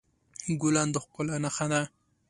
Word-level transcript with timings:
ګل 0.61 0.75
د 0.93 0.95
ښکلا 1.03 1.35
نښه 1.43 1.65
ده. 1.71 1.81